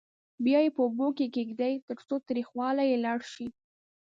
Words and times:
بیا 0.45 0.59
یې 0.65 0.69
په 0.75 0.81
اوبو 0.85 1.07
کې 1.17 1.27
کېږدئ 1.35 1.73
ترڅو 1.87 2.15
تریخوالی 2.27 2.85
یې 2.91 2.97
لاړ 3.05 3.19
شي. 3.33 3.47